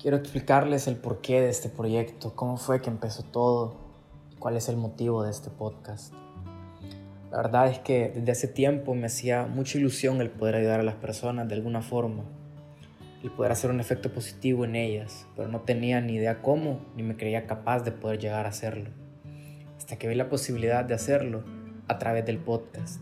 Quiero 0.00 0.16
explicarles 0.16 0.86
el 0.86 0.94
porqué 0.94 1.40
de 1.40 1.48
este 1.48 1.68
proyecto, 1.68 2.36
cómo 2.36 2.56
fue 2.56 2.80
que 2.80 2.88
empezó 2.88 3.24
todo 3.24 3.74
y 4.30 4.36
cuál 4.36 4.56
es 4.56 4.68
el 4.68 4.76
motivo 4.76 5.24
de 5.24 5.32
este 5.32 5.50
podcast. 5.50 6.14
La 7.32 7.38
verdad 7.38 7.66
es 7.66 7.80
que 7.80 8.12
desde 8.14 8.30
hace 8.30 8.46
tiempo 8.46 8.94
me 8.94 9.06
hacía 9.06 9.46
mucha 9.46 9.76
ilusión 9.76 10.20
el 10.20 10.30
poder 10.30 10.54
ayudar 10.54 10.78
a 10.78 10.84
las 10.84 10.94
personas 10.94 11.48
de 11.48 11.56
alguna 11.56 11.82
forma, 11.82 12.22
el 13.24 13.32
poder 13.32 13.50
hacer 13.50 13.72
un 13.72 13.80
efecto 13.80 14.12
positivo 14.12 14.64
en 14.64 14.76
ellas, 14.76 15.26
pero 15.34 15.48
no 15.48 15.62
tenía 15.62 16.00
ni 16.00 16.14
idea 16.14 16.42
cómo 16.42 16.78
ni 16.94 17.02
me 17.02 17.16
creía 17.16 17.48
capaz 17.48 17.80
de 17.80 17.90
poder 17.90 18.20
llegar 18.20 18.46
a 18.46 18.50
hacerlo. 18.50 18.90
Hasta 19.78 19.96
que 19.96 20.06
vi 20.06 20.14
la 20.14 20.28
posibilidad 20.28 20.84
de 20.84 20.94
hacerlo 20.94 21.42
a 21.88 21.98
través 21.98 22.24
del 22.24 22.38
podcast, 22.38 23.00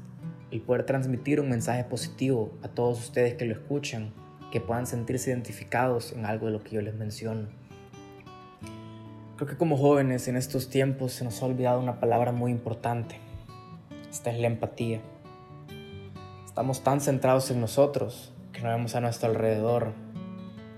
el 0.51 0.63
poder 0.63 0.87
transmitir 0.87 1.43
un 1.43 1.51
mensaje 1.51 1.85
positivo 1.85 2.53
a 2.63 2.69
todos 2.69 2.99
ustedes 3.01 3.35
que 3.35 3.45
lo 3.45 3.53
escuchan 3.53 4.15
que 4.51 4.61
puedan 4.61 4.87
sentirse 4.87 5.31
identificados 5.31 6.13
en 6.13 6.25
algo 6.25 6.47
de 6.47 6.53
lo 6.53 6.63
que 6.63 6.77
yo 6.77 6.83
les 6.83 6.95
menciono. 6.95 7.49
Creo 9.37 9.49
que 9.49 9.57
como 9.57 9.77
jóvenes 9.77 10.29
en 10.29 10.37
estos 10.37 10.71
tiempos 10.71 11.13
se 11.13 11.25
nos 11.25 11.43
ha 11.43 11.47
olvidado 11.47 11.81
una 11.81 12.01
palabra 12.01 12.33
muy 12.33 12.51
importante. 12.51 13.17
Esta 14.11 14.31
es 14.31 14.41
la 14.41 14.47
empatía. 14.47 15.01
Estamos 16.47 16.83
tan 16.83 17.01
centrados 17.01 17.51
en 17.51 17.61
nosotros 17.61 18.33
que 18.53 18.63
no 18.63 18.71
vemos 18.71 18.95
a 18.95 19.01
nuestro 19.01 19.29
alrededor. 19.29 19.93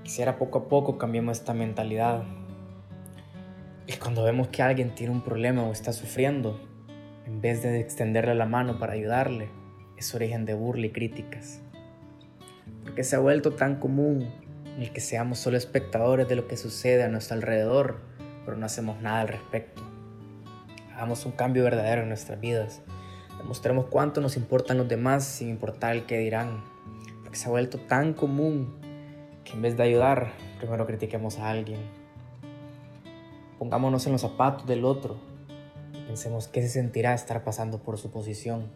Quisiera 0.03 0.39
poco 0.39 0.59
a 0.59 0.69
poco 0.69 0.98
cambiemos 0.98 1.39
esta 1.39 1.55
mentalidad. 1.55 2.25
Y 3.87 3.93
cuando 3.93 4.25
vemos 4.25 4.48
que 4.48 4.62
alguien 4.62 4.95
tiene 4.95 5.12
un 5.12 5.23
problema 5.23 5.62
o 5.62 5.71
está 5.71 5.93
sufriendo, 5.93 6.61
en 7.27 7.41
vez 7.41 7.62
de 7.62 7.79
extenderle 7.79 8.35
la 8.35 8.47
mano 8.47 8.79
para 8.79 8.95
ayudarle, 8.95 9.51
es 9.97 10.15
origen 10.15 10.45
de 10.47 10.55
burla 10.55 10.87
y 10.87 10.91
críticas 10.91 11.61
porque 12.85 13.05
se 13.05 13.17
ha 13.17 13.19
vuelto 13.19 13.53
tan 13.53 13.77
común 13.77 14.29
el 14.79 14.93
que 14.93 15.01
seamos 15.01 15.39
solo 15.39 15.57
espectadores 15.57 16.29
de 16.29 16.37
lo 16.37 16.47
que 16.47 16.57
sucede 16.57 17.03
a 17.03 17.09
nuestro 17.09 17.37
alrededor, 17.37 18.01
pero 18.45 18.56
no 18.56 18.67
hacemos 18.67 19.01
nada 19.01 19.20
al 19.20 19.29
respecto. 19.29 19.83
Hagamos 20.95 21.27
un 21.27 21.33
cambio 21.33 21.65
verdadero 21.65 22.03
en 22.03 22.09
nuestras 22.09 22.41
vidas. 22.41 22.81
Demostremos 23.39 23.87
cuánto 23.87 24.20
nos 24.20 24.37
importan 24.37 24.79
los 24.79 24.89
demás 24.89 25.25
sin 25.25 25.48
importar 25.48 25.95
el 25.95 26.07
que 26.07 26.19
dirán, 26.19 26.65
porque 27.23 27.37
se 27.39 27.47
ha 27.47 27.51
vuelto 27.51 27.79
tan 27.79 28.15
común 28.15 28.75
que 29.45 29.53
en 29.53 29.62
vez 29.62 29.77
de 29.77 29.83
ayudar, 29.83 30.33
primero 30.59 30.87
critiquemos 30.87 31.39
a 31.39 31.51
alguien. 31.51 31.81
Pongámonos 33.59 34.07
en 34.07 34.12
los 34.12 34.20
zapatos 34.20 34.67
del 34.67 34.85
otro 34.85 35.29
pensemos 36.09 36.48
qué 36.48 36.62
se 36.62 36.70
sentirá 36.70 37.12
estar 37.12 37.45
pasando 37.45 37.83
por 37.83 37.98
su 37.98 38.11
posición 38.11 38.70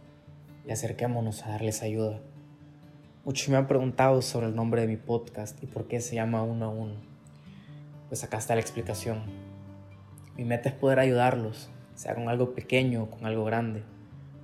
y 0.67 0.71
acerquémonos 0.71 1.45
a 1.45 1.53
darles 1.53 1.83
ayuda. 1.83 2.21
Muchos 3.25 3.49
me 3.51 3.57
han 3.57 3.69
preguntado 3.69 4.21
sobre 4.21 4.49
el 4.49 4.57
nombre 4.57 4.81
de 4.81 4.89
mi 4.89 4.97
podcast 4.97 5.63
y 5.63 5.67
por 5.67 5.87
qué 5.87 6.01
se 6.01 6.17
llama 6.17 6.43
uno 6.43 6.65
a 6.65 6.69
uno. 6.71 6.95
Pues 8.09 8.25
acá 8.25 8.39
está 8.39 8.57
la 8.57 8.61
explicación. 8.61 9.23
Mi 10.37 10.45
meta 10.45 10.69
es 10.69 10.75
poder 10.75 10.99
ayudarlos, 10.99 11.71
sea 11.95 12.17
con 12.17 12.29
algo 12.29 12.53
pequeño 12.53 13.05
o 13.05 13.11
con 13.11 13.25
algo 13.25 13.45
grande, 13.45 13.85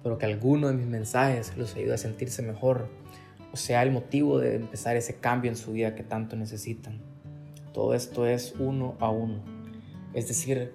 pero 0.05 0.17
que 0.17 0.27
alguno 0.27 0.69
de 0.69 0.75
mis 0.75 0.87
mensajes 0.87 1.57
los 1.57 1.75
ayude 1.75 1.95
a 1.95 1.99
sentirse 1.99 2.41
mejor 2.41 2.89
o 3.53 3.57
sea 3.57 3.83
el 3.83 3.91
motivo 3.91 4.39
de 4.39 4.55
empezar 4.55 4.97
ese 4.97 5.17
cambio 5.17 5.51
en 5.51 5.57
su 5.57 5.73
vida 5.73 5.97
que 5.97 6.05
tanto 6.05 6.37
necesitan. 6.37 7.01
Todo 7.73 7.95
esto 7.95 8.29
es 8.29 8.55
uno 8.61 8.95
a 9.01 9.11
uno. 9.11 9.41
Es 10.15 10.29
decir, 10.29 10.73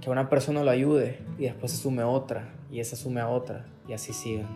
que 0.00 0.08
una 0.08 0.30
persona 0.30 0.64
lo 0.64 0.70
ayude 0.70 1.18
y 1.38 1.42
después 1.42 1.72
se 1.72 1.78
sume 1.78 2.04
otra 2.04 2.54
y 2.70 2.80
esa 2.80 2.96
sume 2.96 3.20
a 3.20 3.28
otra 3.28 3.66
y 3.86 3.92
así 3.92 4.14
sigan. 4.14 4.48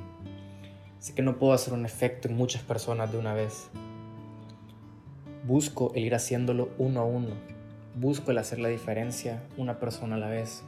Sé 1.00 1.14
que 1.14 1.22
no 1.22 1.38
puedo 1.38 1.52
hacer 1.52 1.74
un 1.74 1.84
efecto 1.84 2.26
en 2.26 2.36
muchas 2.36 2.62
personas 2.62 3.12
de 3.12 3.18
una 3.18 3.32
vez. 3.32 3.68
Busco 5.46 5.92
el 5.94 6.04
ir 6.04 6.14
haciéndolo 6.14 6.70
uno 6.76 7.00
a 7.00 7.04
uno. 7.04 7.30
Busco 7.94 8.32
el 8.32 8.38
hacer 8.38 8.58
la 8.58 8.68
diferencia 8.68 9.44
una 9.56 9.78
persona 9.78 10.16
a 10.16 10.18
la 10.18 10.28
vez. 10.28 10.64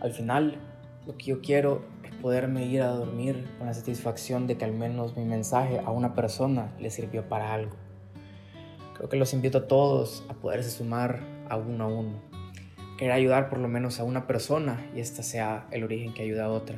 Al 0.00 0.12
final, 0.12 0.58
lo 1.06 1.16
que 1.16 1.26
yo 1.26 1.40
quiero 1.40 1.82
es 2.02 2.12
poderme 2.16 2.66
ir 2.66 2.82
a 2.82 2.88
dormir 2.88 3.48
con 3.58 3.68
la 3.68 3.74
satisfacción 3.74 4.48
de 4.48 4.56
que 4.58 4.64
al 4.64 4.72
menos 4.72 5.16
mi 5.16 5.24
mensaje 5.24 5.78
a 5.78 5.92
una 5.92 6.14
persona 6.14 6.74
le 6.80 6.90
sirvió 6.90 7.28
para 7.28 7.54
algo. 7.54 7.76
Creo 8.96 9.08
que 9.08 9.16
los 9.16 9.34
invito 9.34 9.58
a 9.58 9.68
todos 9.68 10.24
a 10.28 10.34
poderse 10.34 10.70
sumar 10.70 11.20
a 11.48 11.56
uno 11.56 11.84
a 11.84 11.86
uno. 11.86 12.14
Querer 12.98 13.12
ayudar 13.12 13.48
por 13.48 13.58
lo 13.58 13.68
menos 13.68 14.00
a 14.00 14.04
una 14.04 14.26
persona 14.26 14.84
y 14.96 15.00
esta 15.00 15.22
sea 15.22 15.68
el 15.70 15.84
origen 15.84 16.12
que 16.12 16.22
ayuda 16.22 16.46
a 16.46 16.50
otra. 16.50 16.76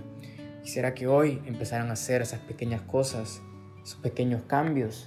Quisiera 0.67 0.95
que 0.95 1.07
hoy 1.07 1.41
empezaran 1.47 1.91
a 1.91 1.93
hacer 1.93 2.23
esas 2.23 2.41
pequeñas 2.41 2.81
cosas, 2.81 3.41
esos 3.85 4.01
pequeños 4.01 4.43
cambios 4.49 5.07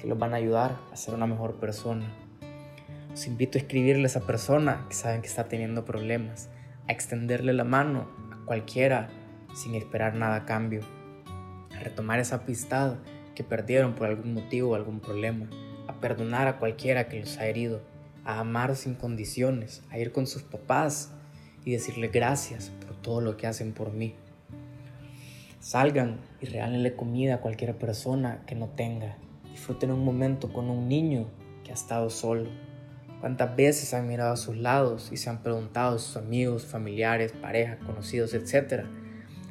que 0.00 0.06
los 0.06 0.16
van 0.16 0.34
a 0.34 0.36
ayudar 0.36 0.78
a 0.92 0.96
ser 0.96 1.14
una 1.14 1.26
mejor 1.26 1.58
persona. 1.58 2.06
Os 3.12 3.26
invito 3.26 3.58
a 3.58 3.60
escribirle 3.60 4.04
a 4.04 4.06
esa 4.06 4.20
persona 4.20 4.86
que 4.88 4.94
saben 4.94 5.20
que 5.20 5.26
está 5.26 5.48
teniendo 5.48 5.84
problemas, 5.84 6.48
a 6.86 6.92
extenderle 6.92 7.52
la 7.52 7.64
mano 7.64 8.08
a 8.30 8.46
cualquiera 8.46 9.08
sin 9.52 9.74
esperar 9.74 10.14
nada 10.14 10.36
a 10.36 10.44
cambio, 10.46 10.82
a 11.76 11.80
retomar 11.80 12.20
esa 12.20 12.36
amistad 12.36 12.98
que 13.34 13.42
perdieron 13.42 13.96
por 13.96 14.06
algún 14.06 14.32
motivo 14.32 14.70
o 14.70 14.74
algún 14.76 15.00
problema, 15.00 15.50
a 15.88 15.94
perdonar 15.94 16.46
a 16.46 16.58
cualquiera 16.58 17.08
que 17.08 17.18
los 17.18 17.36
ha 17.38 17.46
herido, 17.46 17.82
a 18.24 18.38
amar 18.38 18.76
sin 18.76 18.94
condiciones, 18.94 19.82
a 19.90 19.98
ir 19.98 20.12
con 20.12 20.28
sus 20.28 20.44
papás 20.44 21.10
y 21.64 21.72
decirle 21.72 22.06
gracias 22.06 22.70
por 22.86 22.94
todo 22.94 23.20
lo 23.20 23.36
que 23.36 23.48
hacen 23.48 23.72
por 23.72 23.92
mí. 23.92 24.14
Salgan 25.60 26.20
y 26.40 26.46
regálenle 26.46 26.96
comida 26.96 27.34
a 27.34 27.40
cualquier 27.42 27.76
persona 27.76 28.42
que 28.46 28.54
no 28.54 28.68
tenga. 28.68 29.18
Disfruten 29.50 29.90
un 29.90 30.02
momento 30.02 30.50
con 30.54 30.70
un 30.70 30.88
niño 30.88 31.26
que 31.62 31.70
ha 31.70 31.74
estado 31.74 32.08
solo. 32.08 32.48
¿Cuántas 33.20 33.54
veces 33.54 33.92
han 33.92 34.08
mirado 34.08 34.32
a 34.32 34.38
sus 34.38 34.56
lados 34.56 35.10
y 35.12 35.18
se 35.18 35.28
han 35.28 35.42
preguntado 35.42 35.96
a 35.96 35.98
sus 35.98 36.16
amigos, 36.16 36.64
familiares, 36.64 37.32
parejas, 37.32 37.76
conocidos, 37.84 38.32
etcétera? 38.32 38.86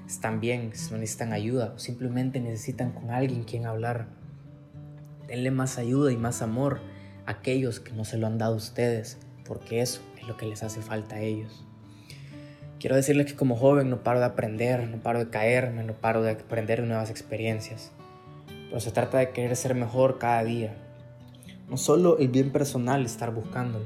¿Están 0.08 0.40
bien? 0.40 0.72
Si 0.74 0.92
no 0.92 0.98
necesitan 0.98 1.32
ayuda 1.32 1.74
o 1.76 1.78
simplemente 1.78 2.40
necesitan 2.40 2.92
con 2.92 3.12
alguien 3.12 3.44
quien 3.44 3.68
hablar. 3.68 4.08
Denle 5.28 5.52
más 5.52 5.78
ayuda 5.78 6.12
y 6.12 6.18
más 6.18 6.42
amor 6.42 6.80
a 7.28 7.32
aquellos 7.34 7.80
que 7.80 7.94
no 7.94 8.04
se 8.04 8.18
lo 8.18 8.26
han 8.26 8.40
dado 8.40 8.56
a 8.56 8.58
ustedes, 8.58 9.20
porque 9.46 9.82
eso 9.82 10.02
es 10.20 10.28
lo 10.28 10.38
que 10.38 10.48
les 10.48 10.64
hace 10.64 10.82
falta 10.82 11.18
a 11.18 11.22
ellos. 11.22 11.69
Quiero 12.80 12.96
decirles 12.96 13.26
que 13.26 13.36
como 13.36 13.58
joven 13.58 13.90
no 13.90 14.04
paro 14.04 14.20
de 14.20 14.26
aprender, 14.26 14.88
no 14.88 15.04
paro 15.04 15.20
de 15.20 15.30
caerme, 15.30 15.84
no 15.84 15.92
paro 15.92 16.22
de 16.22 16.32
aprender 16.32 16.82
nuevas 16.84 17.10
experiencias. 17.10 17.92
Pero 18.48 18.80
se 18.80 18.92
trata 18.92 19.18
de 19.18 19.32
querer 19.32 19.54
ser 19.58 19.76
mejor 19.76 20.18
cada 20.18 20.46
día. 20.46 20.74
No 21.68 21.76
solo 21.76 22.18
el 22.20 22.30
bien 22.30 22.52
personal 22.54 23.06
estar 23.06 23.34
buscándolo, 23.34 23.84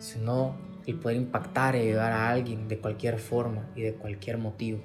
sino 0.00 0.56
el 0.88 0.98
poder 0.98 1.18
impactar 1.18 1.76
y 1.76 1.82
ayudar 1.82 2.10
a 2.10 2.28
alguien 2.28 2.66
de 2.66 2.78
cualquier 2.78 3.20
forma 3.20 3.70
y 3.76 3.82
de 3.82 3.94
cualquier 3.94 4.38
motivo. 4.38 4.80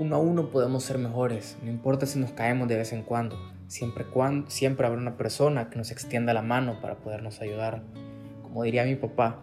Uno 0.00 0.16
a 0.16 0.18
uno 0.18 0.50
podemos 0.50 0.82
ser 0.82 0.98
mejores, 0.98 1.56
no 1.62 1.70
importa 1.70 2.04
si 2.04 2.18
nos 2.18 2.32
caemos 2.32 2.66
de 2.66 2.76
vez 2.76 2.92
en 2.92 3.04
cuando, 3.04 3.38
siempre, 3.68 4.06
cuando, 4.06 4.50
siempre 4.50 4.88
habrá 4.88 5.00
una 5.00 5.16
persona 5.16 5.70
que 5.70 5.78
nos 5.78 5.92
extienda 5.92 6.34
la 6.34 6.42
mano 6.42 6.80
para 6.80 6.96
podernos 6.96 7.40
ayudar. 7.40 7.84
Como 8.42 8.64
diría 8.64 8.84
mi 8.84 8.96
papá, 8.96 9.40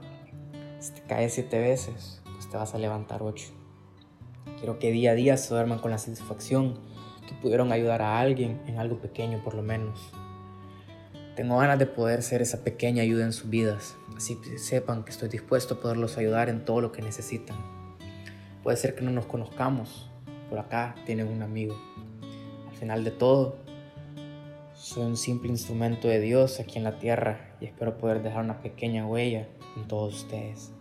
si 0.80 0.91
te 0.91 1.01
caes 1.03 1.35
siete 1.35 1.57
veces, 1.57 2.20
te 2.50 2.57
vas 2.57 2.74
a 2.74 2.78
levantar 2.78 3.22
ocho. 3.24 3.47
Quiero 4.57 4.79
que 4.79 4.91
día 4.91 5.12
a 5.12 5.16
día 5.16 5.38
se 5.38 5.53
duerman 5.53 5.79
con 5.79 5.91
la 5.91 5.97
satisfacción 5.97 6.79
que 7.28 7.34
pudieron 7.35 7.72
ayudar 7.72 8.02
a 8.02 8.19
alguien 8.19 8.62
en 8.68 8.79
algo 8.79 8.97
pequeño 9.00 9.44
por 9.44 9.53
lo 9.53 9.62
menos. 9.62 10.00
Tengo 11.35 11.57
ganas 11.57 11.80
de 11.80 11.85
poder 11.85 12.24
ser 12.24 12.41
esa 12.41 12.63
pequeña 12.63 13.03
ayuda 13.03 13.25
en 13.25 13.34
sus 13.34 13.50
vidas, 13.50 13.96
así 14.18 14.38
sepan 14.57 15.03
que 15.03 15.12
estoy 15.12 15.30
dispuesto 15.30 15.75
a 15.75 15.80
poderlos 15.80 16.18
ayudar 16.18 16.50
en 16.50 16.66
todo 16.66 16.81
lo 16.81 16.91
que 16.91 17.01
necesitan. 17.01 17.56
Puede 18.63 18.78
ser 18.78 18.96
que 18.96 19.01
no 19.01 19.12
nos 19.12 19.25
conozcamos, 19.25 20.09
por 20.50 20.59
acá 20.59 20.96
tienen 21.06 21.28
un 21.28 21.41
amigo. 21.41 21.75
Al 22.69 22.75
final 22.75 23.03
de 23.03 23.12
todo, 23.12 23.56
soy 24.75 25.06
un 25.06 25.16
simple 25.16 25.50
instrumento 25.50 26.07
de 26.07 26.19
Dios 26.19 26.59
aquí 26.59 26.78
en 26.78 26.84
la 26.84 27.00
tierra 27.00 27.56
y 27.62 27.65
espero 27.65 27.98
poder 27.98 28.21
dejar 28.21 28.44
una 28.44 28.62
pequeña 28.62 29.07
huella 29.07 29.48
en 29.77 29.88
todos 29.88 30.24
ustedes. 30.24 30.74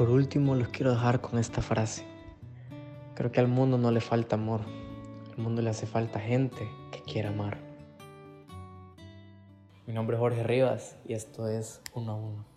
Por 0.00 0.08
último 0.08 0.54
los 0.54 0.68
quiero 0.68 0.92
dejar 0.92 1.20
con 1.20 1.38
esta 1.38 1.60
frase. 1.60 2.06
Creo 3.14 3.30
que 3.30 3.38
al 3.38 3.48
mundo 3.48 3.76
no 3.76 3.90
le 3.90 4.00
falta 4.00 4.36
amor, 4.36 4.62
al 5.36 5.42
mundo 5.42 5.60
le 5.60 5.68
hace 5.68 5.86
falta 5.86 6.18
gente 6.18 6.70
que 6.90 7.02
quiera 7.02 7.28
amar. 7.28 7.58
Mi 9.86 9.92
nombre 9.92 10.16
es 10.16 10.20
Jorge 10.20 10.42
Rivas 10.42 10.96
y 11.04 11.12
esto 11.12 11.48
es 11.48 11.82
Uno 11.92 12.12
a 12.12 12.14
Uno. 12.14 12.49